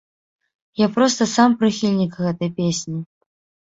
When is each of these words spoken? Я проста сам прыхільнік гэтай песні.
Я 0.81 0.87
проста 0.95 1.29
сам 1.35 1.49
прыхільнік 1.61 2.11
гэтай 2.27 2.49
песні. 2.61 2.99